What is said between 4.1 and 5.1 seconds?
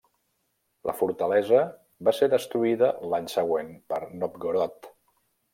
Novgorod.